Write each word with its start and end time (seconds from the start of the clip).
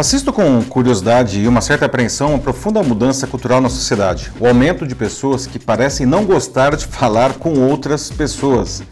Assisto 0.00 0.32
com 0.32 0.62
curiosidade 0.62 1.40
e 1.40 1.46
uma 1.46 1.60
certa 1.60 1.84
apreensão 1.84 2.30
uma 2.30 2.38
profunda 2.38 2.82
mudança 2.82 3.26
cultural 3.26 3.60
na 3.60 3.68
sociedade. 3.68 4.32
O 4.40 4.46
aumento 4.46 4.86
de 4.86 4.94
pessoas 4.94 5.46
que 5.46 5.58
parecem 5.58 6.06
não 6.06 6.24
gostar 6.24 6.74
de 6.74 6.86
falar 6.86 7.34
com 7.34 7.52
outras 7.68 8.10
pessoas. 8.10 8.82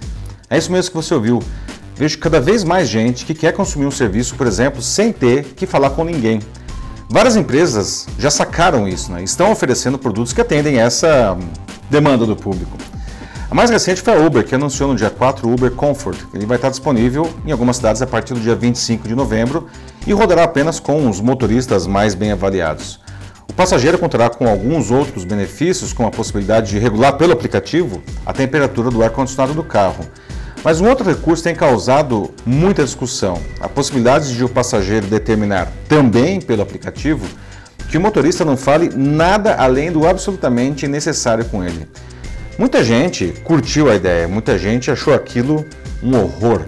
É 0.51 0.59
isso 0.59 0.71
mesmo 0.71 0.91
que 0.91 0.97
você 0.99 1.15
ouviu. 1.15 1.43
Vejo 1.97 2.19
cada 2.19 2.43
vez 2.43 2.63
mais 2.63 2.91
gente 2.91 3.25
que 3.25 3.33
quer 3.33 3.55
consumir 3.55 3.87
um 3.87 3.91
serviço, 3.91 4.35
por 4.35 4.47
exemplo, 4.47 4.83
sem 4.83 5.11
ter 5.11 5.45
que 5.45 5.65
falar 5.65 5.89
com 5.89 6.05
ninguém. 6.05 6.43
Várias 7.09 7.37
empresas 7.37 8.07
já 8.19 8.31
sacaram 8.31 8.87
isso, 8.87 9.11
né? 9.11 9.23
estão 9.23 9.51
oferecendo 9.51 9.99
produtos 9.99 10.35
que 10.35 10.43
atendem 10.43 10.79
essa 10.79 11.39
demanda 11.89 12.27
do 12.27 12.37
público. 12.37 12.77
A 13.51 13.55
mais 13.55 13.71
recente 13.71 14.03
foi 14.03 14.13
a 14.13 14.19
Uber, 14.19 14.45
que 14.45 14.55
anunciou 14.55 14.91
no 14.91 14.95
dia 14.95 15.09
4 15.09 15.49
o 15.49 15.55
Uber 15.55 15.71
Comfort. 15.71 16.19
Ele 16.35 16.45
vai 16.45 16.57
estar 16.59 16.69
disponível 16.69 17.33
em 17.47 17.51
algumas 17.51 17.77
cidades 17.77 18.03
a 18.03 18.07
partir 18.07 18.35
do 18.35 18.41
dia 18.41 18.55
25 18.55 19.09
de 19.09 19.15
novembro 19.15 19.67
e 20.07 20.13
rodará 20.13 20.45
apenas 20.45 20.79
com 20.79 21.09
os 21.09 21.19
motoristas 21.19 21.87
mais 21.87 22.15
bem 22.15 22.31
avaliados. 22.31 23.01
O 23.49 23.55
passageiro 23.55 23.97
contará 23.97 24.29
com 24.29 24.47
alguns 24.47 24.91
outros 24.91 25.25
benefícios, 25.25 25.95
como 25.95 26.07
a 26.07 26.11
possibilidade 26.11 26.69
de 26.69 26.79
regular 26.79 27.17
pelo 27.17 27.33
aplicativo 27.33 28.03
a 28.27 28.35
temperatura 28.35 28.91
do 28.91 29.03
ar-condicionado 29.03 29.55
do 29.55 29.65
carro. 29.65 30.05
Mas 30.63 30.83
um 30.83 30.87
outro 30.87 31.09
recurso 31.09 31.43
tem 31.43 31.55
causado 31.55 32.31
muita 32.45 32.85
discussão: 32.85 33.41
a 33.61 33.69
possibilidade 33.69 34.37
de 34.37 34.45
o 34.45 34.49
passageiro 34.51 35.07
determinar 35.07 35.73
também 35.89 36.39
pelo 36.39 36.61
aplicativo 36.61 37.27
que 37.91 37.97
o 37.97 38.01
motorista 38.01 38.45
não 38.45 38.59
fale 38.59 38.91
nada 38.95 39.55
além 39.55 39.91
do 39.91 40.07
absolutamente 40.07 40.87
necessário 40.87 41.47
com 41.47 41.65
ele. 41.65 41.89
Muita 42.59 42.83
gente 42.83 43.33
curtiu 43.45 43.89
a 43.89 43.95
ideia, 43.95 44.27
muita 44.27 44.59
gente 44.59 44.91
achou 44.91 45.15
aquilo 45.15 45.65
um 46.03 46.17
horror. 46.17 46.63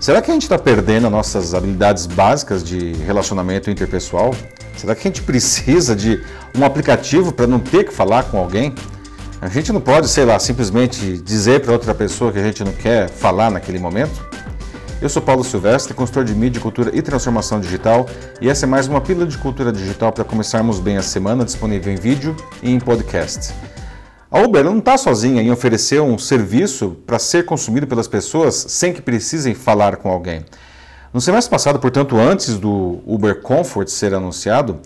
Será 0.00 0.20
que 0.20 0.28
a 0.28 0.34
gente 0.34 0.42
está 0.42 0.58
perdendo 0.58 1.06
as 1.06 1.12
nossas 1.12 1.54
habilidades 1.54 2.06
básicas 2.06 2.64
de 2.64 2.92
relacionamento 2.94 3.70
interpessoal? 3.70 4.34
Será 4.76 4.96
que 4.96 5.02
a 5.02 5.04
gente 5.08 5.22
precisa 5.22 5.94
de 5.94 6.20
um 6.58 6.64
aplicativo 6.64 7.30
para 7.30 7.46
não 7.46 7.60
ter 7.60 7.84
que 7.84 7.92
falar 7.92 8.24
com 8.24 8.36
alguém? 8.36 8.74
A 9.40 9.48
gente 9.48 9.72
não 9.72 9.80
pode, 9.80 10.08
sei 10.08 10.24
lá, 10.24 10.36
simplesmente 10.40 11.18
dizer 11.18 11.60
para 11.60 11.72
outra 11.72 11.94
pessoa 11.94 12.32
que 12.32 12.40
a 12.40 12.42
gente 12.42 12.64
não 12.64 12.72
quer 12.72 13.08
falar 13.08 13.48
naquele 13.48 13.78
momento? 13.78 14.26
Eu 15.00 15.08
sou 15.08 15.22
Paulo 15.22 15.44
Silvestre, 15.44 15.94
consultor 15.94 16.24
de 16.24 16.34
mídia, 16.34 16.60
cultura 16.60 16.90
e 16.92 17.00
transformação 17.00 17.60
digital, 17.60 18.08
e 18.40 18.48
essa 18.48 18.66
é 18.66 18.68
mais 18.68 18.88
uma 18.88 19.00
pílula 19.00 19.26
de 19.26 19.38
cultura 19.38 19.70
digital 19.70 20.10
para 20.10 20.24
começarmos 20.24 20.80
bem 20.80 20.96
a 20.96 21.02
semana, 21.02 21.44
disponível 21.44 21.92
em 21.92 21.96
vídeo 21.96 22.36
e 22.60 22.72
em 22.72 22.80
podcast. 22.80 23.52
A 24.32 24.40
Uber 24.40 24.64
não 24.64 24.78
está 24.78 24.96
sozinha 24.96 25.42
em 25.42 25.50
oferecer 25.50 26.00
um 26.00 26.16
serviço 26.16 26.96
para 27.06 27.18
ser 27.18 27.44
consumido 27.44 27.86
pelas 27.86 28.08
pessoas 28.08 28.54
sem 28.66 28.90
que 28.90 29.02
precisem 29.02 29.54
falar 29.54 29.96
com 29.96 30.08
alguém. 30.08 30.42
No 31.12 31.20
semestre 31.20 31.50
passado, 31.50 31.78
portanto, 31.78 32.16
antes 32.16 32.58
do 32.58 33.02
Uber 33.06 33.42
Comfort 33.42 33.88
ser 33.88 34.14
anunciado, 34.14 34.80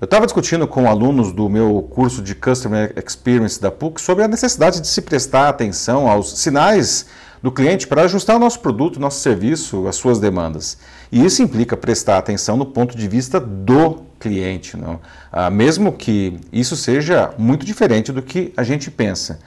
eu 0.00 0.06
estava 0.06 0.24
discutindo 0.24 0.66
com 0.66 0.88
alunos 0.88 1.30
do 1.30 1.46
meu 1.46 1.86
curso 1.90 2.22
de 2.22 2.34
Customer 2.34 2.94
Experience 2.96 3.60
da 3.60 3.70
PUC 3.70 4.00
sobre 4.00 4.24
a 4.24 4.28
necessidade 4.28 4.80
de 4.80 4.88
se 4.88 5.02
prestar 5.02 5.50
atenção 5.50 6.08
aos 6.08 6.38
sinais 6.38 7.04
do 7.42 7.52
cliente 7.52 7.86
para 7.86 8.02
ajustar 8.02 8.36
o 8.36 8.38
nosso 8.38 8.60
produto, 8.60 9.00
nosso 9.00 9.20
serviço, 9.20 9.86
as 9.86 9.96
suas 9.96 10.18
demandas. 10.18 10.78
E 11.10 11.24
isso 11.24 11.42
implica 11.42 11.76
prestar 11.76 12.18
atenção 12.18 12.56
no 12.56 12.66
ponto 12.66 12.96
de 12.96 13.06
vista 13.06 13.38
do 13.38 14.02
cliente, 14.18 14.76
não? 14.76 15.00
Ah, 15.30 15.50
mesmo 15.50 15.92
que 15.92 16.38
isso 16.52 16.76
seja 16.76 17.32
muito 17.38 17.64
diferente 17.64 18.12
do 18.12 18.22
que 18.22 18.52
a 18.56 18.62
gente 18.62 18.90
pensa. 18.90 19.38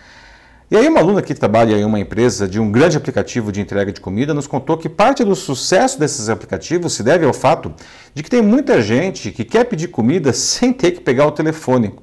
E 0.72 0.78
aí 0.78 0.88
uma 0.88 1.00
aluna 1.00 1.24
que 1.24 1.34
trabalha 1.34 1.76
em 1.76 1.84
uma 1.84 2.00
empresa 2.00 2.48
de 2.48 2.60
um 2.60 2.72
grande 2.72 2.96
aplicativo 2.96 3.52
de 3.52 3.60
entrega 3.60 3.92
de 3.92 4.00
comida 4.00 4.36
nos 4.36 4.46
contou 4.46 4.78
que 4.78 4.88
parte 4.88 5.24
do 5.24 5.36
sucesso 5.36 6.00
desses 6.00 6.30
aplicativos 6.30 6.94
se 6.94 7.02
deve 7.02 7.26
ao 7.26 7.34
fato 7.34 7.74
de 8.14 8.22
que 8.22 8.30
tem 8.30 8.42
muita 8.42 8.80
gente 8.80 9.32
que 9.32 9.44
quer 9.44 9.64
pedir 9.64 9.88
comida 9.88 10.32
sem 10.34 10.72
ter 10.72 10.92
que 10.92 11.02
pegar 11.02 11.26
o 11.26 11.32
telefone. 11.32 11.96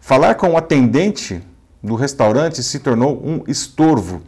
Falar 0.00 0.34
com 0.34 0.50
o 0.50 0.56
atendente 0.56 1.40
do 1.80 1.94
restaurante 1.94 2.64
se 2.64 2.80
tornou 2.80 3.22
um 3.24 3.44
estorvo. 3.46 4.22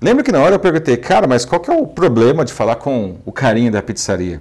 Lembra 0.00 0.22
que 0.22 0.30
na 0.30 0.40
hora 0.40 0.54
eu 0.54 0.58
perguntei, 0.58 0.96
cara, 0.96 1.26
mas 1.26 1.44
qual 1.44 1.60
que 1.60 1.70
é 1.70 1.74
o 1.74 1.86
problema 1.86 2.44
de 2.44 2.52
falar 2.52 2.76
com 2.76 3.16
o 3.24 3.32
carinha 3.32 3.70
da 3.70 3.80
pizzaria? 3.80 4.40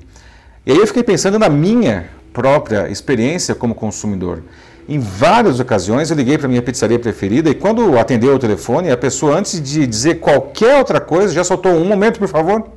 E 0.66 0.71
aí 0.71 0.77
eu 0.77 0.85
fiquei 0.85 1.03
pensando 1.03 1.39
na 1.39 1.47
minha 1.47 2.09
própria 2.33 2.89
experiência 2.89 3.55
como 3.55 3.73
consumidor. 3.73 4.43
Em 4.88 4.99
várias 4.99 5.59
ocasiões 5.61 6.11
eu 6.11 6.17
liguei 6.17 6.38
para 6.38 6.49
minha 6.49 6.61
pizzaria 6.61 6.99
preferida 6.99 7.49
e 7.49 7.55
quando 7.55 7.97
atendeu 7.97 8.35
o 8.35 8.39
telefone, 8.39 8.91
a 8.91 8.97
pessoa 8.97 9.38
antes 9.38 9.61
de 9.61 9.88
dizer 9.88 10.16
qualquer 10.16 10.77
outra 10.77 10.99
coisa 10.99 11.33
já 11.33 11.43
soltou 11.43 11.72
um 11.72 11.85
momento, 11.85 12.19
por 12.19 12.27
favor. 12.27 12.67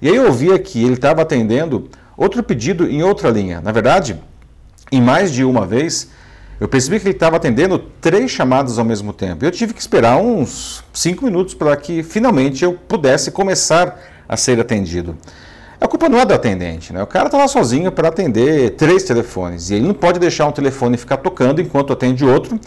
E 0.00 0.08
aí 0.08 0.14
eu 0.14 0.26
ouvia 0.26 0.58
que 0.58 0.84
ele 0.84 0.94
estava 0.94 1.22
atendendo 1.22 1.88
outro 2.14 2.42
pedido 2.42 2.86
em 2.86 3.02
outra 3.02 3.30
linha. 3.30 3.60
Na 3.62 3.72
verdade, 3.72 4.20
em 4.90 5.00
mais 5.00 5.32
de 5.32 5.44
uma 5.44 5.64
vez, 5.64 6.10
eu 6.62 6.68
percebi 6.68 7.00
que 7.00 7.08
ele 7.08 7.16
estava 7.16 7.38
atendendo 7.38 7.76
três 8.00 8.30
chamadas 8.30 8.78
ao 8.78 8.84
mesmo 8.84 9.12
tempo. 9.12 9.44
Eu 9.44 9.50
tive 9.50 9.74
que 9.74 9.80
esperar 9.80 10.18
uns 10.18 10.84
cinco 10.92 11.24
minutos 11.24 11.54
para 11.54 11.76
que 11.76 12.04
finalmente 12.04 12.62
eu 12.64 12.74
pudesse 12.74 13.32
começar 13.32 14.00
a 14.28 14.36
ser 14.36 14.60
atendido. 14.60 15.18
A 15.80 15.88
culpa 15.88 16.08
não 16.08 16.20
é 16.20 16.24
do 16.24 16.32
atendente, 16.32 16.92
né? 16.92 17.02
O 17.02 17.06
cara 17.08 17.26
está 17.26 17.36
lá 17.36 17.48
sozinho 17.48 17.90
para 17.90 18.06
atender 18.06 18.76
três 18.76 19.02
telefones 19.02 19.70
e 19.70 19.74
ele 19.74 19.88
não 19.88 19.92
pode 19.92 20.20
deixar 20.20 20.46
um 20.46 20.52
telefone 20.52 20.96
ficar 20.96 21.16
tocando 21.16 21.60
enquanto 21.60 21.92
atende 21.92 22.24
outro, 22.24 22.60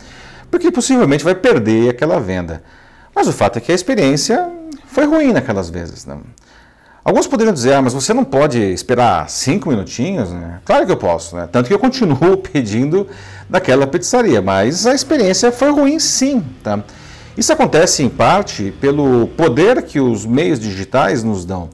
porque 0.51 0.69
possivelmente 0.69 1.23
vai 1.23 1.33
perder 1.33 1.87
aquela 1.87 2.19
venda. 2.19 2.63
Mas 3.15 3.29
o 3.29 3.31
fato 3.31 3.59
é 3.59 3.61
que 3.61 3.71
a 3.71 3.75
experiência 3.75 4.51
foi 4.87 5.05
ruim 5.05 5.31
naquelas 5.31 5.69
vezes. 5.69 6.05
Né? 6.05 6.17
Alguns 7.05 7.27
poderiam 7.27 7.53
dizer, 7.53 7.73
ah, 7.73 7.83
mas 7.83 7.93
você 7.93 8.15
não 8.15 8.23
pode 8.23 8.59
esperar 8.59 9.29
cinco 9.29 9.69
minutinhos, 9.69 10.31
né? 10.31 10.59
Claro 10.65 10.87
que 10.87 10.91
eu 10.91 10.97
posso, 10.97 11.35
né? 11.35 11.47
Tanto 11.51 11.67
que 11.67 11.73
eu 11.73 11.77
continuo 11.77 12.35
pedindo 12.51 13.07
daquela 13.47 13.85
pizzaria, 13.85 14.41
mas 14.41 14.87
a 14.87 14.95
experiência 14.95 15.51
foi 15.51 15.69
ruim 15.69 15.99
sim, 15.99 16.43
tá? 16.63 16.79
Isso 17.37 17.53
acontece 17.53 18.01
em 18.01 18.09
parte 18.09 18.73
pelo 18.81 19.27
poder 19.37 19.83
que 19.83 19.99
os 19.99 20.25
meios 20.25 20.59
digitais 20.59 21.23
nos 21.23 21.45
dão. 21.45 21.69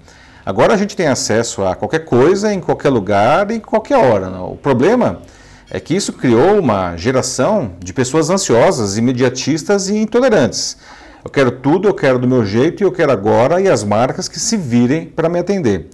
Agora 0.46 0.74
a 0.74 0.78
gente 0.78 0.97
tem 0.97 1.08
acesso 1.08 1.63
a 1.63 1.75
qualquer 1.75 2.03
coisa, 2.03 2.53
em 2.53 2.59
qualquer 2.59 2.90
lugar, 2.90 3.52
em 3.52 3.59
qualquer 3.62 4.00
hora. 4.00 4.30
Né? 4.30 4.38
O 4.38 4.58
problema 4.58 5.22
é 5.69 5.80
que 5.80 5.96
isso 5.96 6.12
criou 6.12 6.59
uma 6.59 6.98
geração 6.98 7.72
de 7.80 7.94
pessoas 7.94 8.30
ansiosas, 8.30 8.98
imediatistas 8.98 9.88
e 9.88 9.96
intolerantes. 9.96 10.75
Eu 11.23 11.29
quero 11.29 11.51
tudo, 11.51 11.87
eu 11.87 11.93
quero 11.93 12.17
do 12.17 12.27
meu 12.27 12.43
jeito 12.43 12.81
e 12.81 12.83
eu 12.83 12.91
quero 12.91 13.11
agora 13.11 13.61
e 13.61 13.67
as 13.67 13.83
marcas 13.83 14.27
que 14.27 14.39
se 14.39 14.57
virem 14.57 15.05
para 15.05 15.29
me 15.29 15.37
atender. 15.39 15.89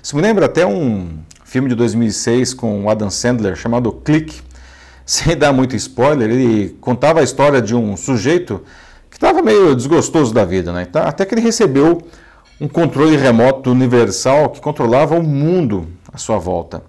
Isso 0.00 0.14
me 0.14 0.22
lembra 0.22 0.46
até 0.46 0.64
um 0.64 1.18
filme 1.44 1.68
de 1.68 1.74
2006 1.74 2.54
com 2.54 2.84
o 2.84 2.90
Adam 2.90 3.10
Sandler 3.10 3.56
chamado 3.56 3.90
Click. 3.90 4.40
Sem 5.04 5.36
dar 5.36 5.52
muito 5.52 5.74
spoiler, 5.74 6.30
ele 6.30 6.76
contava 6.80 7.20
a 7.20 7.22
história 7.22 7.62
de 7.62 7.74
um 7.74 7.96
sujeito 7.96 8.62
que 9.10 9.16
estava 9.16 9.40
meio 9.40 9.74
desgostoso 9.74 10.34
da 10.34 10.44
vida, 10.44 10.70
né? 10.70 10.86
Então, 10.88 11.02
até 11.02 11.24
que 11.24 11.34
ele 11.34 11.40
recebeu 11.40 12.02
um 12.60 12.68
controle 12.68 13.16
remoto 13.16 13.70
universal 13.70 14.50
que 14.50 14.60
controlava 14.60 15.16
o 15.16 15.22
mundo 15.22 15.88
à 16.12 16.18
sua 16.18 16.38
volta. 16.38 16.82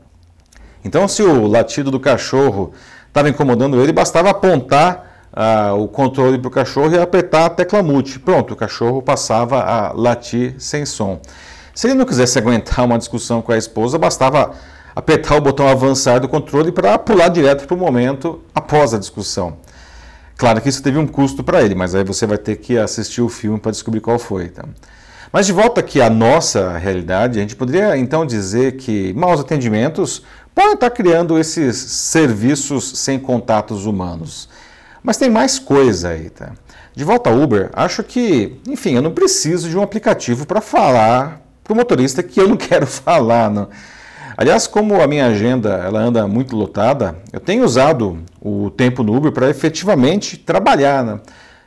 Então, 0.84 1.08
se 1.08 1.24
o 1.24 1.48
latido 1.48 1.90
do 1.90 2.00
cachorro 2.00 2.74
estava 3.08 3.30
incomodando 3.30 3.82
ele, 3.82 3.94
bastava 3.94 4.30
apontar 4.30 5.09
ah, 5.34 5.74
o 5.74 5.88
controle 5.88 6.38
para 6.38 6.48
o 6.48 6.52
cachorro 6.52 6.94
e 6.94 7.00
apertar 7.00 7.46
a 7.46 7.50
tecla 7.50 7.82
mute. 7.84 8.20
Pronto, 8.20 8.54
o 8.54 8.58
cachorro 8.58 9.02
passava 9.02 9.62
a 9.62 9.92
latir 9.94 10.56
sem 10.58 10.86
som. 10.86 11.20
Se 11.74 11.88
ele 11.88 11.94
não 11.94 12.06
quisesse 12.06 12.38
aguentar 12.38 12.86
uma 12.86 12.98
discussão 12.98 13.42
com 13.42 13.52
a 13.52 13.58
esposa, 13.58 13.98
bastava 13.98 14.54
apertar 14.96 15.38
o 15.38 15.42
botão 15.42 15.68
avançar 15.68 16.20
do 16.20 16.28
controle 16.28 16.72
para 16.72 16.98
pular 16.98 17.30
direto 17.30 17.66
para 17.66 17.76
o 17.76 17.78
momento 17.78 18.42
após 18.54 18.94
a 18.94 19.00
discussão. 19.00 19.58
Claro 20.36 20.62
que 20.62 20.70
isso 20.70 20.82
teve 20.82 20.98
um 20.98 21.06
custo 21.06 21.44
para 21.44 21.62
ele, 21.62 21.76
mas 21.76 21.94
aí 21.94 22.04
você 22.04 22.26
vai 22.26 22.38
ter 22.38 22.56
que 22.58 22.78
assistir 22.78 23.22
o 23.22 23.30
filme 23.30 23.60
para 23.60 23.72
descobrir 23.72 24.00
qual 24.00 24.18
foi. 24.18 24.50
Tá? 24.50 24.64
Mas 25.32 25.46
de 25.46 25.54
volta 25.54 25.82
aqui 25.82 26.02
à 26.02 26.10
nossa 26.10 26.78
realidade, 26.78 27.40
a 27.40 27.42
gente 27.42 27.56
poderia 27.56 27.98
então 27.98 28.26
dizer 28.26 28.78
que 28.78 29.14
maus 29.14 29.40
atendimentos 29.40 30.24
podem 30.56 30.74
estar 30.74 30.90
criando 30.90 31.38
esses 31.38 31.78
serviços 31.78 32.98
sem 33.00 33.20
contatos 33.20 33.86
humanos. 33.86 34.50
Mas 35.04 35.18
tem 35.18 35.30
mais 35.30 35.58
coisa 35.58 36.10
aí, 36.10 36.30
tá? 36.30 36.52
De 36.96 37.04
volta 37.04 37.30
ao 37.30 37.40
Uber, 37.40 37.70
acho 37.74 38.04
que, 38.04 38.60
enfim, 38.68 38.96
eu 38.96 39.02
não 39.02 39.12
preciso 39.12 39.70
de 39.70 39.78
um 39.78 39.82
aplicativo 39.82 40.46
para 40.46 40.60
falar 40.60 41.42
para 41.64 41.74
o 41.74 41.76
motorista 41.76 42.24
que 42.24 42.42
eu 42.42 42.48
não 42.48 42.58
quero 42.58 42.88
falar. 42.88 43.50
Não. 43.50 43.70
Aliás, 44.36 44.68
como 44.68 45.02
a 45.02 45.08
minha 45.08 45.28
agenda 45.28 45.70
ela 45.86 46.00
anda 46.00 46.28
muito 46.28 46.56
lotada, 46.56 47.18
eu 47.32 47.40
tenho 47.40 47.64
usado 47.64 48.20
o 48.42 48.70
tempo 48.72 49.04
no 49.04 49.16
Uber 49.16 49.32
para 49.32 49.50
efetivamente 49.50 50.38
trabalhar. 50.38 51.04
Né? 51.04 51.20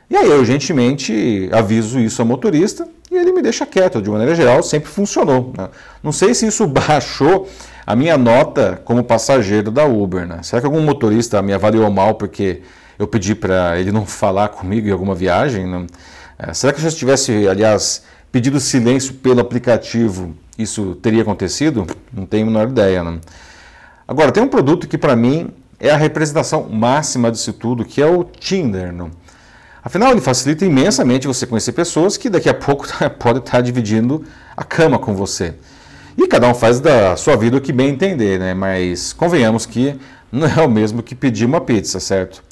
E 0.09 0.17
aí 0.17 0.29
eu 0.29 0.43
gentilmente 0.43 1.49
aviso 1.51 1.99
isso 1.99 2.21
ao 2.21 2.27
motorista 2.27 2.87
e 3.11 3.15
ele 3.15 3.31
me 3.31 3.41
deixa 3.41 3.65
quieto. 3.65 4.01
De 4.01 4.09
maneira 4.09 4.35
geral, 4.35 4.61
sempre 4.61 4.89
funcionou. 4.89 5.53
Né? 5.57 5.69
Não 6.01 6.11
sei 6.11 6.33
se 6.33 6.47
isso 6.47 6.65
baixou 6.67 7.47
a 7.85 7.95
minha 7.95 8.17
nota 8.17 8.81
como 8.83 9.03
passageiro 9.03 9.71
da 9.71 9.85
Uber. 9.85 10.27
Né? 10.27 10.39
Será 10.41 10.59
que 10.59 10.65
algum 10.65 10.81
motorista 10.81 11.41
me 11.41 11.53
avaliou 11.53 11.89
mal 11.89 12.15
porque 12.15 12.61
eu 12.97 13.07
pedi 13.07 13.35
para 13.35 13.79
ele 13.79 13.91
não 13.91 14.05
falar 14.05 14.49
comigo 14.49 14.87
em 14.87 14.91
alguma 14.91 15.15
viagem? 15.15 15.67
Né? 15.67 15.87
É, 16.37 16.53
será 16.53 16.73
que 16.73 16.79
se 16.79 16.87
eu 16.87 16.91
tivesse, 16.91 17.47
aliás, 17.47 18.03
pedido 18.31 18.59
silêncio 18.59 19.13
pelo 19.15 19.39
aplicativo, 19.39 20.35
isso 20.57 20.95
teria 21.01 21.21
acontecido? 21.21 21.85
Não 22.11 22.25
tenho 22.25 22.43
a 22.43 22.47
menor 22.47 22.69
ideia. 22.69 23.03
Né? 23.03 23.19
Agora, 24.07 24.31
tem 24.31 24.43
um 24.43 24.47
produto 24.47 24.87
que 24.87 24.97
para 24.97 25.15
mim 25.15 25.49
é 25.79 25.89
a 25.89 25.97
representação 25.97 26.69
máxima 26.69 27.31
disso 27.31 27.53
tudo, 27.53 27.85
que 27.85 28.01
é 28.01 28.05
o 28.05 28.23
Tinder. 28.23 28.93
Não? 28.93 29.11
Afinal, 29.83 30.11
ele 30.11 30.21
facilita 30.21 30.65
imensamente 30.65 31.27
você 31.27 31.45
conhecer 31.45 31.73
pessoas 31.73 32.15
que 32.15 32.29
daqui 32.29 32.47
a 32.47 32.53
pouco 32.53 32.87
podem 33.19 33.41
estar 33.41 33.61
dividindo 33.61 34.23
a 34.55 34.63
cama 34.63 34.97
com 34.97 35.13
você. 35.13 35.55
E 36.17 36.27
cada 36.27 36.47
um 36.47 36.53
faz 36.53 36.79
da 36.79 37.15
sua 37.17 37.35
vida 37.35 37.57
o 37.57 37.61
que 37.61 37.73
bem 37.73 37.89
entender, 37.89 38.39
né? 38.39 38.53
Mas 38.53 39.11
convenhamos 39.13 39.65
que 39.65 39.99
não 40.31 40.47
é 40.47 40.61
o 40.61 40.69
mesmo 40.69 41.03
que 41.03 41.15
pedir 41.15 41.45
uma 41.45 41.59
pizza, 41.59 41.99
certo? 41.99 42.43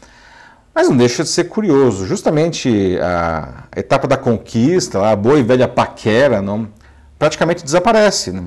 Mas 0.73 0.87
não 0.87 0.95
deixa 0.95 1.23
de 1.23 1.29
ser 1.29 1.45
curioso. 1.45 2.05
Justamente 2.05 2.97
a 3.01 3.65
etapa 3.75 4.07
da 4.07 4.17
conquista, 4.17 5.05
a 5.05 5.15
boa 5.15 5.37
e 5.37 5.43
velha 5.43 5.67
paquera, 5.67 6.41
não, 6.41 6.67
praticamente 7.19 7.63
desaparece. 7.63 8.31
Né? 8.31 8.43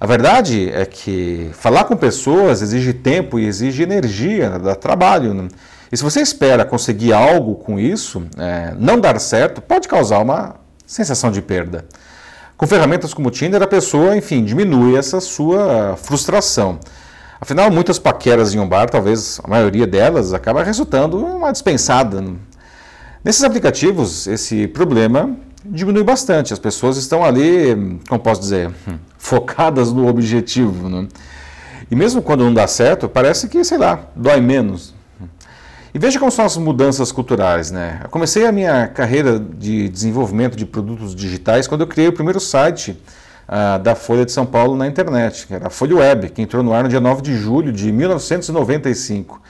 A 0.00 0.06
verdade 0.06 0.70
é 0.70 0.84
que 0.84 1.50
falar 1.52 1.84
com 1.84 1.96
pessoas 1.96 2.60
exige 2.60 2.92
tempo 2.92 3.38
e 3.38 3.46
exige 3.46 3.82
energia, 3.82 4.50
né? 4.50 4.58
dá 4.58 4.74
trabalho. 4.74 5.32
Né? 5.32 5.48
E 5.90 5.96
se 5.96 6.02
você 6.02 6.20
espera 6.20 6.64
conseguir 6.64 7.12
algo 7.12 7.54
com 7.54 7.78
isso, 7.78 8.26
é, 8.36 8.74
não 8.76 8.98
dar 8.98 9.18
certo, 9.20 9.62
pode 9.62 9.86
causar 9.86 10.18
uma 10.18 10.56
sensação 10.84 11.30
de 11.30 11.40
perda. 11.40 11.84
Com 12.56 12.66
ferramentas 12.66 13.14
como 13.14 13.28
o 13.28 13.30
Tinder, 13.30 13.62
a 13.62 13.66
pessoa, 13.66 14.16
enfim, 14.16 14.44
diminui 14.44 14.96
essa 14.96 15.20
sua 15.20 15.96
frustração. 15.96 16.78
Afinal, 17.44 17.70
muitas 17.70 17.98
paqueras 17.98 18.54
em 18.54 18.58
um 18.58 18.66
bar, 18.66 18.88
talvez 18.88 19.38
a 19.44 19.46
maioria 19.46 19.86
delas, 19.86 20.32
acaba 20.32 20.62
resultando 20.62 21.20
em 21.20 21.24
uma 21.24 21.52
dispensada. 21.52 22.24
Nesses 23.22 23.44
aplicativos, 23.44 24.26
esse 24.26 24.66
problema 24.66 25.36
diminui 25.62 26.02
bastante. 26.02 26.54
As 26.54 26.58
pessoas 26.58 26.96
estão 26.96 27.22
ali, 27.22 28.00
como 28.08 28.18
posso 28.18 28.40
dizer, 28.40 28.70
focadas 29.18 29.92
no 29.92 30.08
objetivo. 30.08 30.88
Né? 30.88 31.06
E 31.90 31.94
mesmo 31.94 32.22
quando 32.22 32.44
não 32.44 32.54
dá 32.54 32.66
certo, 32.66 33.10
parece 33.10 33.46
que, 33.46 33.62
sei 33.62 33.76
lá, 33.76 34.00
dói 34.16 34.40
menos. 34.40 34.94
E 35.92 35.98
veja 35.98 36.18
como 36.18 36.30
são 36.30 36.46
as 36.46 36.56
mudanças 36.56 37.12
culturais. 37.12 37.70
Né? 37.70 38.00
Eu 38.04 38.08
comecei 38.08 38.46
a 38.46 38.52
minha 38.52 38.88
carreira 38.88 39.38
de 39.38 39.90
desenvolvimento 39.90 40.56
de 40.56 40.64
produtos 40.64 41.14
digitais 41.14 41.66
quando 41.66 41.82
eu 41.82 41.86
criei 41.86 42.08
o 42.08 42.12
primeiro 42.14 42.40
site 42.40 42.98
uh, 43.48 43.78
da 43.78 43.94
Folha 43.94 44.24
de 44.24 44.32
São 44.32 44.46
Paulo 44.46 44.76
na 44.76 44.86
internet, 44.86 45.46
que 45.46 45.54
era 45.54 45.68
a 45.68 45.70
Folha 45.70 45.96
Web, 45.96 46.30
que 46.30 46.42
entrou 46.42 46.62
no 46.62 46.72
ar 46.72 46.82
no 46.82 46.88
dia 46.88 47.00
9 47.00 47.22
de 47.22 47.36
julho 47.36 47.72
de 47.72 47.90
1995. 47.92 49.40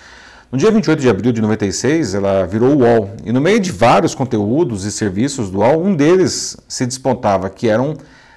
No 0.50 0.58
dia 0.58 0.70
28 0.70 1.00
de 1.00 1.08
abril 1.08 1.32
de 1.32 1.40
96, 1.40 2.14
ela 2.14 2.46
virou 2.46 2.76
o 2.76 2.78
UOL. 2.78 3.10
E 3.24 3.32
no 3.32 3.40
meio 3.40 3.58
de 3.58 3.72
vários 3.72 4.14
conteúdos 4.14 4.84
e 4.84 4.92
serviços 4.92 5.50
do 5.50 5.58
UOL, 5.58 5.82
um 5.84 5.96
deles 5.96 6.56
se 6.68 6.86
despontava, 6.86 7.50
que 7.50 7.68
eram 7.68 7.96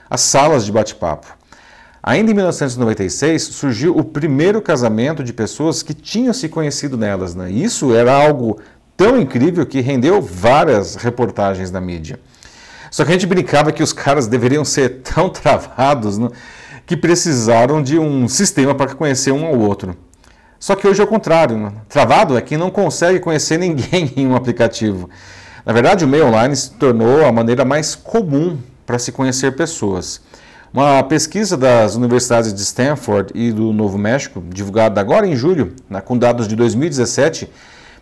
as 0.09 0.21
salas 0.21 0.65
de 0.65 0.71
bate-papo. 0.71 1.38
Ainda 2.01 2.31
em 2.31 2.33
1996, 2.33 3.44
surgiu 3.44 3.98
o 3.98 4.04
primeiro 4.04 4.62
casamento 4.62 5.24
de 5.24 5.33
pessoas 5.33 5.83
que 5.83 5.94
tinham 5.94 6.33
se 6.33 6.48
conhecido 6.48 6.98
nelas. 6.98 7.36
Né? 7.36 7.51
Isso 7.51 7.94
era 7.94 8.13
algo 8.13 8.59
tão 8.95 9.19
incrível 9.19 9.65
que 9.65 9.81
rendeu 9.81 10.21
várias 10.21 10.95
reportagens 10.95 11.69
na 11.69 11.81
mídia. 11.81 12.19
Só 12.97 13.05
que 13.05 13.11
a 13.11 13.13
gente 13.13 13.27
brincava 13.27 13.71
que 13.71 13.83
os 13.83 13.94
caras 13.94 14.25
deveriam 14.25 14.65
ser 14.65 15.01
tão 15.13 15.29
travados 15.29 16.17
né, 16.17 16.29
que 16.83 16.97
precisaram 16.97 17.79
de 17.79 17.99
um 17.99 18.27
sistema 18.27 18.73
para 18.73 18.95
conhecer 18.95 19.31
um 19.31 19.45
ao 19.45 19.55
outro. 19.55 19.95
Só 20.59 20.75
que 20.75 20.88
hoje 20.88 20.99
é 20.99 21.03
o 21.03 21.07
contrário. 21.07 21.55
Né? 21.57 21.73
Travado 21.88 22.35
é 22.35 22.41
quem 22.41 22.57
não 22.57 22.71
consegue 22.71 23.19
conhecer 23.19 23.59
ninguém 23.61 24.11
em 24.15 24.25
um 24.25 24.35
aplicativo. 24.35 25.11
Na 25.63 25.73
verdade, 25.73 26.05
o 26.05 26.07
meio 26.07 26.25
online 26.25 26.55
se 26.55 26.71
tornou 26.71 27.23
a 27.23 27.31
maneira 27.31 27.63
mais 27.63 27.94
comum 27.94 28.57
para 28.83 28.97
se 28.97 29.11
conhecer 29.11 29.55
pessoas. 29.55 30.19
Uma 30.73 31.03
pesquisa 31.03 31.55
das 31.55 31.94
universidades 31.94 32.51
de 32.51 32.63
Stanford 32.63 33.31
e 33.35 33.51
do 33.51 33.71
Novo 33.71 33.99
México, 33.99 34.44
divulgada 34.49 34.99
agora 34.99 35.27
em 35.27 35.35
julho, 35.35 35.75
né, 35.88 36.01
com 36.01 36.17
dados 36.17 36.47
de 36.47 36.55
2017, 36.55 37.47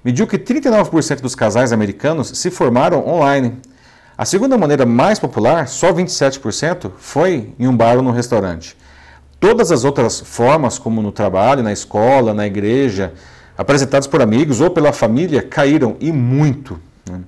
mediu 0.05 0.25
que 0.25 0.37
39% 0.37 1.19
dos 1.19 1.35
casais 1.35 1.73
americanos 1.73 2.29
se 2.29 2.49
formaram 2.49 3.05
online 3.05 3.57
a 4.17 4.23
segunda 4.23 4.57
maneira 4.57 4.85
mais 4.85 5.19
popular, 5.19 5.67
só 5.67 5.91
27%, 5.91 6.91
foi 6.97 7.53
em 7.59 7.67
um 7.67 7.75
bar 7.75 7.97
ou 7.97 8.01
no 8.01 8.11
restaurante. 8.11 8.77
Todas 9.39 9.71
as 9.71 9.83
outras 9.83 10.21
formas, 10.21 10.79
como 10.79 11.01
no 11.01 11.11
trabalho, 11.11 11.61
na 11.61 11.73
escola, 11.73 12.33
na 12.33 12.47
igreja, 12.47 13.13
apresentadas 13.57 14.07
por 14.07 14.21
amigos 14.21 14.61
ou 14.61 14.69
pela 14.69 14.93
família, 14.93 15.41
caíram 15.41 15.97
e 15.99 16.13
muito. 16.13 16.79
Né? 17.09 17.19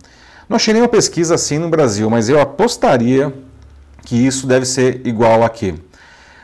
Não 0.47 0.55
achei 0.55 0.73
nenhuma 0.73 0.89
pesquisa 0.89 1.35
assim 1.35 1.57
no 1.57 1.67
Brasil, 1.67 2.09
mas 2.09 2.29
eu 2.29 2.39
apostaria 2.39 3.33
que 4.05 4.15
isso 4.15 4.47
deve 4.47 4.65
ser 4.65 5.05
igual 5.05 5.43
aqui. 5.43 5.75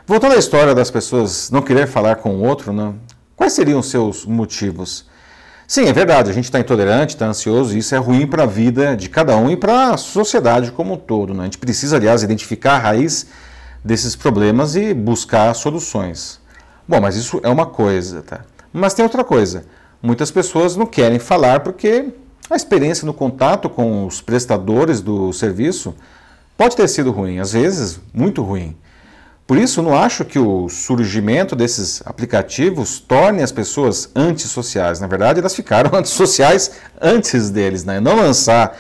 Voltando 0.06 0.34
à 0.34 0.38
história 0.38 0.75
das 0.75 0.92
pessoas 0.92 1.50
não 1.50 1.62
querer 1.62 1.88
falar 1.88 2.18
com 2.18 2.36
o 2.36 2.44
outro, 2.44 2.74
né? 2.74 2.94
quais 3.38 3.54
seriam 3.54 3.80
os 3.80 3.89
seus 3.89 4.25
motivos? 4.25 5.06
Sim, 5.74 5.86
é 5.86 5.92
verdade, 5.92 6.30
a 6.30 6.34
gente 6.34 6.44
está 6.44 6.60
intolerante, 6.60 7.16
está 7.16 7.25
ansioso, 7.25 7.74
e 7.75 7.80
isso 7.80 7.96
é 7.96 7.98
ruim 7.98 8.28
para 8.28 8.44
a 8.44 8.46
vida 8.46 8.96
de 8.96 9.10
cada 9.10 9.36
um 9.36 9.50
e 9.50 9.58
para 9.58 9.90
a 9.90 9.98
sociedade 9.98 10.72
como 10.72 10.94
um 10.94 10.98
todo. 10.98 11.34
Né? 11.34 11.40
A 11.40 11.44
gente 11.46 11.58
precisa, 11.58 11.96
aliás, 11.96 12.22
identificar 12.22 12.74
a 12.74 12.78
raiz 12.78 13.25
desses 13.84 14.16
problemas 14.16 14.75
e 14.75 14.94
buscar 14.94 15.52
soluções. 15.56 16.40
Bom, 16.88 17.02
mas 17.02 17.16
isso 17.16 17.40
é 17.42 17.50
uma 17.50 17.66
coisa, 17.66 18.22
tá? 18.22 18.42
Mas 18.72 18.94
tem 18.94 19.02
outra 19.02 19.24
coisa. 19.24 19.66
Muitas 20.00 20.30
pessoas 20.30 20.75
não 20.75 20.86
querem 20.86 21.18
falar 21.18 21.62
porque 21.62 22.06
a 22.52 22.56
experiência 22.56 23.04
no 23.08 23.14
contato 23.16 23.68
com 23.68 24.06
os 24.06 24.22
prestadores 24.22 25.02
do 25.02 25.34
serviço 25.34 25.96
pode 26.56 26.75
ter 26.75 26.88
sido 26.88 27.10
ruim, 27.10 27.40
às 27.40 27.54
vezes 27.54 28.00
muito 28.14 28.44
ruim. 28.44 28.78
Por 29.45 29.57
isso, 29.57 29.81
não 29.81 29.95
acho 29.95 30.24
que 30.24 30.40
o 30.40 30.69
surgimento 30.69 31.56
desses 31.56 32.01
aplicativos 32.06 33.00
torne 33.00 33.44
as 33.44 33.51
pessoas 33.51 34.10
antissociais. 34.16 35.01
Na 35.01 35.07
verdade, 35.07 35.40
elas 35.40 35.54
ficaram 35.54 35.92
antissociais 35.98 36.72
antes 37.01 37.50
deles. 37.50 37.84
Né? 37.84 38.00
Não 38.00 38.16
lançar 38.16 38.78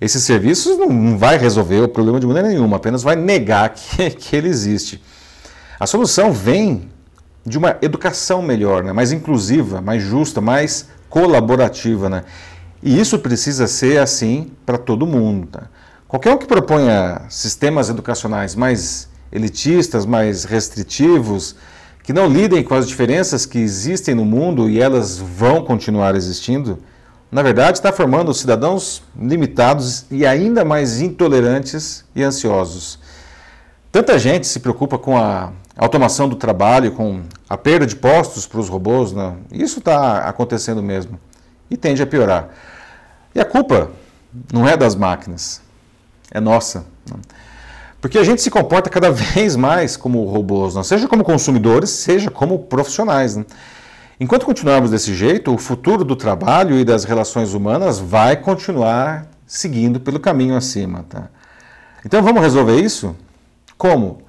esses 0.00 0.22
serviços 0.22 0.78
não 0.78 1.18
vai 1.18 1.36
resolver 1.36 1.80
o 1.80 1.88
problema 1.88 2.20
de 2.20 2.26
maneira 2.26 2.48
nenhuma, 2.48 2.76
apenas 2.76 3.02
vai 3.02 3.16
negar 3.16 3.70
que, 3.70 4.10
que 4.14 4.36
ele 4.36 4.48
existe. 4.48 5.02
A 5.80 5.86
solução 5.86 6.32
vem 6.32 6.88
de 7.44 7.58
uma 7.58 7.76
educação 7.82 8.40
melhor, 8.40 8.84
né? 8.84 8.92
mais 8.92 9.12
inclusiva, 9.12 9.80
mais 9.80 10.02
justa, 10.02 10.40
mais 10.40 10.88
colaborativa. 11.08 12.08
Né? 12.08 12.24
E 12.82 12.98
isso 12.98 13.18
precisa 13.18 13.66
ser 13.66 13.98
assim 13.98 14.52
para 14.64 14.78
todo 14.78 15.06
mundo. 15.06 15.48
Tá? 15.48 15.64
Qualquer 16.06 16.32
um 16.32 16.38
que 16.38 16.46
proponha 16.46 17.22
sistemas 17.28 17.88
educacionais 17.88 18.54
mais 18.54 19.08
elitistas, 19.34 20.06
mais 20.06 20.44
restritivos, 20.44 21.56
que 22.04 22.12
não 22.12 22.28
lidem 22.28 22.62
com 22.62 22.74
as 22.74 22.86
diferenças 22.86 23.44
que 23.44 23.58
existem 23.58 24.14
no 24.14 24.24
mundo 24.24 24.70
e 24.70 24.80
elas 24.80 25.18
vão 25.18 25.64
continuar 25.64 26.14
existindo, 26.14 26.78
na 27.32 27.42
verdade 27.42 27.78
está 27.78 27.92
formando 27.92 28.32
cidadãos 28.32 29.02
limitados 29.18 30.06
e 30.10 30.24
ainda 30.24 30.64
mais 30.64 31.00
intolerantes 31.00 32.04
e 32.14 32.22
ansiosos. 32.22 33.00
Tanta 33.90 34.18
gente 34.18 34.46
se 34.46 34.60
preocupa 34.60 34.98
com 34.98 35.16
a 35.16 35.52
automação 35.76 36.28
do 36.28 36.36
trabalho, 36.36 36.92
com 36.92 37.22
a 37.48 37.56
perda 37.56 37.86
de 37.86 37.96
postos 37.96 38.46
para 38.46 38.60
os 38.60 38.68
robôs, 38.68 39.12
né? 39.12 39.34
isso 39.50 39.80
está 39.80 40.28
acontecendo 40.28 40.82
mesmo 40.82 41.18
e 41.70 41.76
tende 41.76 42.02
a 42.02 42.06
piorar. 42.06 42.50
E 43.34 43.40
a 43.40 43.44
culpa 43.44 43.90
não 44.52 44.68
é 44.68 44.76
das 44.76 44.94
máquinas, 44.94 45.60
é 46.30 46.38
nossa. 46.38 46.84
Porque 48.04 48.18
a 48.18 48.22
gente 48.22 48.42
se 48.42 48.50
comporta 48.50 48.90
cada 48.90 49.08
vez 49.32 49.56
mais 49.56 49.96
como 49.96 50.22
robôs, 50.26 50.74
não? 50.74 50.84
seja 50.84 51.08
como 51.08 51.24
consumidores, 51.24 51.88
seja 51.88 52.30
como 52.30 52.58
profissionais. 52.58 53.34
Né? 53.34 53.46
Enquanto 54.20 54.44
continuarmos 54.44 54.90
desse 54.90 55.14
jeito, 55.14 55.54
o 55.54 55.56
futuro 55.56 56.04
do 56.04 56.14
trabalho 56.14 56.78
e 56.78 56.84
das 56.84 57.04
relações 57.04 57.54
humanas 57.54 57.98
vai 57.98 58.36
continuar 58.36 59.26
seguindo 59.46 59.98
pelo 59.98 60.20
caminho 60.20 60.54
acima. 60.54 61.06
Tá? 61.08 61.30
Então 62.04 62.22
vamos 62.22 62.42
resolver 62.42 62.78
isso? 62.78 63.16
Como? 63.78 64.20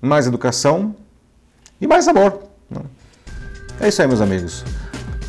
Mais 0.00 0.26
educação 0.26 0.96
e 1.78 1.86
mais 1.86 2.08
amor. 2.08 2.44
Né? 2.70 2.80
É 3.78 3.88
isso 3.88 4.00
aí, 4.00 4.08
meus 4.08 4.22
amigos. 4.22 4.64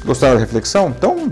Gostaram 0.06 0.36
da 0.36 0.40
reflexão? 0.40 0.88
Então, 0.88 1.28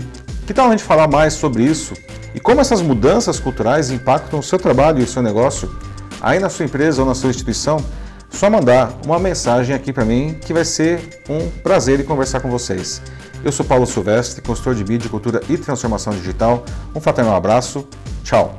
que 0.46 0.52
tal 0.52 0.66
a 0.66 0.70
gente 0.72 0.84
falar 0.84 1.08
mais 1.08 1.32
sobre 1.32 1.64
isso 1.64 1.94
e 2.34 2.38
como 2.38 2.60
essas 2.60 2.82
mudanças 2.82 3.40
culturais 3.40 3.90
impactam 3.90 4.38
o 4.38 4.42
seu 4.42 4.58
trabalho 4.58 5.00
e 5.00 5.04
o 5.04 5.08
seu 5.08 5.22
negócio? 5.22 5.87
Aí 6.20 6.38
na 6.38 6.48
sua 6.48 6.64
empresa 6.64 7.02
ou 7.02 7.08
na 7.08 7.14
sua 7.14 7.30
instituição, 7.30 7.84
só 8.30 8.50
mandar 8.50 8.92
uma 9.04 9.18
mensagem 9.18 9.74
aqui 9.74 9.92
para 9.92 10.04
mim 10.04 10.38
que 10.40 10.52
vai 10.52 10.64
ser 10.64 11.22
um 11.28 11.48
prazer 11.62 12.04
conversar 12.04 12.40
com 12.40 12.50
vocês. 12.50 13.00
Eu 13.44 13.52
sou 13.52 13.64
Paulo 13.64 13.86
Silvestre, 13.86 14.42
consultor 14.42 14.74
de 14.74 14.84
mídia, 14.84 15.08
cultura 15.08 15.40
e 15.48 15.56
transformação 15.56 16.12
digital. 16.12 16.64
Um 16.94 17.00
fraternal 17.00 17.36
abraço. 17.36 17.86
Tchau. 18.24 18.58